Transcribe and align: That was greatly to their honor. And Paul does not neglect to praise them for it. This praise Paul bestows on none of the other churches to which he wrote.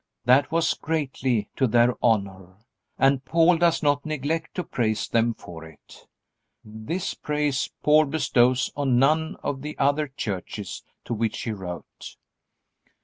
That 0.25 0.51
was 0.51 0.73
greatly 0.73 1.47
to 1.55 1.67
their 1.67 1.93
honor. 2.01 2.55
And 2.97 3.23
Paul 3.23 3.57
does 3.59 3.83
not 3.83 4.03
neglect 4.03 4.55
to 4.55 4.63
praise 4.63 5.07
them 5.07 5.35
for 5.35 5.63
it. 5.63 6.07
This 6.65 7.13
praise 7.13 7.69
Paul 7.83 8.05
bestows 8.05 8.71
on 8.75 8.97
none 8.97 9.35
of 9.43 9.61
the 9.61 9.77
other 9.77 10.07
churches 10.07 10.81
to 11.05 11.13
which 11.13 11.43
he 11.43 11.51
wrote. 11.51 12.15